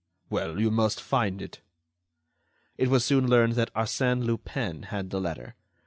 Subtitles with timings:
[0.31, 1.61] "Well, you must find it."
[2.75, 5.53] It was soon learned that Arsène Lupin had the letter.